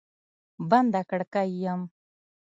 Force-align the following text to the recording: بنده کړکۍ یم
بنده 0.69 1.01
کړکۍ 1.09 1.47
یم 1.63 1.81